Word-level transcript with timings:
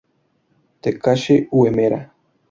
Takashi 0.81 1.35
Uemura 1.57 1.99